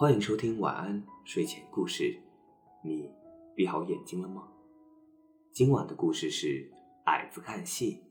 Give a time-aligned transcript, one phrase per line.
[0.00, 2.18] 欢迎收听晚安睡前故事，
[2.82, 3.12] 你
[3.54, 4.48] 闭好眼睛了吗？
[5.52, 6.72] 今晚的故事是
[7.04, 8.02] 矮子看戏。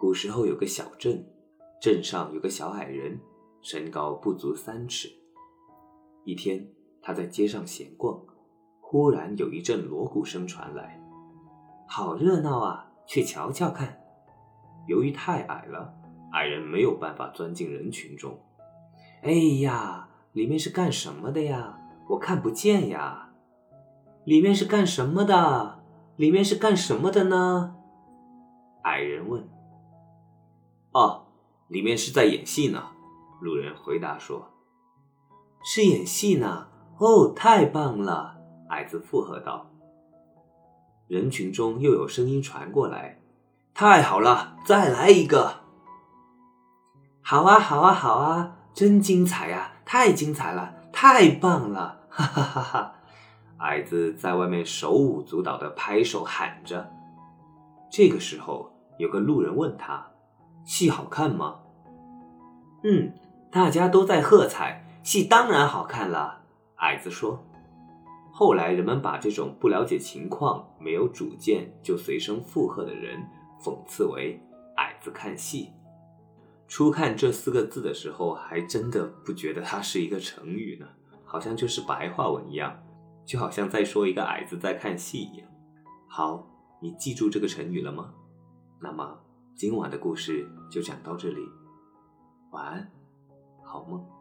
[0.00, 1.22] 古时候有个小镇，
[1.78, 3.20] 镇上有个小矮人，
[3.60, 5.10] 身高不足三尺。
[6.24, 6.66] 一天，
[7.02, 8.18] 他在街上闲逛，
[8.80, 10.98] 忽然有一阵锣鼓声传来，
[11.86, 12.90] 好热闹啊！
[13.06, 14.00] 去瞧瞧看。
[14.88, 15.94] 由于太矮了，
[16.32, 18.40] 矮人没有办法钻进人群中。
[19.20, 20.06] 哎呀！
[20.32, 21.78] 里面是干什么的呀？
[22.08, 23.30] 我看不见呀。
[24.24, 25.80] 里面是干什么的？
[26.16, 27.74] 里面是干什么的呢？
[28.82, 29.48] 矮人问。
[30.92, 31.26] 哦，
[31.68, 32.90] 里面是在演戏呢。
[33.40, 34.50] 路人回答说。
[35.64, 36.68] 是演戏呢？
[36.98, 38.36] 哦，太棒了！
[38.68, 39.70] 矮子附和道。
[41.08, 43.20] 人群中又有声音传过来。
[43.74, 45.62] 太好了，再来一个。
[47.20, 48.58] 好啊，好啊，好啊。
[48.72, 49.72] 真精彩呀！
[49.92, 51.98] 太精彩了，太棒了！
[52.08, 52.92] 哈哈哈哈！
[53.58, 56.88] 矮子在外面手舞足蹈的拍手喊着。
[57.90, 60.06] 这个时候，有个路人问他
[60.62, 61.62] ：“戏好看吗
[62.84, 63.12] ？”“嗯，
[63.50, 66.42] 大家都在喝彩，戏当然好看了。”
[66.78, 67.44] 矮子说。
[68.30, 73.28] 后来，人们把这种不了解情况、没有主见就随声附和的人，
[73.60, 74.40] 讽刺为
[74.78, 75.72] “矮子看戏”。
[76.70, 80.86] 初看这四个字的时候，还真的不觉得它是一个成语呢，
[81.24, 82.80] 好像就是白话文一样，
[83.26, 85.48] 就好像在说一个矮子在看戏一样。
[86.08, 86.46] 好，
[86.80, 88.14] 你记住这个成语了吗？
[88.80, 89.18] 那么
[89.56, 91.40] 今晚的故事就讲到这里，
[92.52, 92.88] 晚安，
[93.64, 94.19] 好梦。